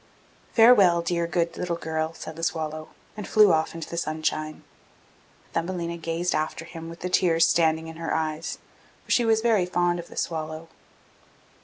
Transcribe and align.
'Farewell, 0.53 1.03
dear 1.03 1.27
good 1.27 1.55
little 1.57 1.75
girl!' 1.75 2.15
said 2.15 2.35
the 2.35 2.41
swallow, 2.41 2.87
and 3.15 3.27
flew 3.27 3.53
off 3.53 3.75
into 3.75 3.87
the 3.87 3.97
sunshine. 3.97 4.63
Thumbelina 5.53 5.97
gazed 5.97 6.33
after 6.33 6.65
him 6.65 6.89
with 6.89 7.01
the 7.01 7.07
tears 7.09 7.47
standing 7.47 7.87
in 7.87 7.97
her 7.97 8.11
eyes, 8.11 8.57
for 9.05 9.11
she 9.11 9.25
was 9.25 9.41
very 9.41 9.67
fond 9.67 9.99
of 9.99 10.07
the 10.07 10.17
swallow. 10.17 10.69